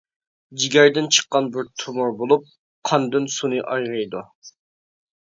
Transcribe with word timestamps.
جىگەردىن 0.61 1.09
چىققان 1.17 1.49
بىر 1.57 1.67
تومۇر 1.83 2.09
بولۇپ، 2.21 2.47
قاندىن 2.91 3.27
سۇنى 3.35 3.61
ئايرىيدۇ. 3.75 4.23